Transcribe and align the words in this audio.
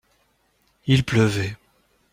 Il 0.87 1.03
pleuvait. 1.03 1.57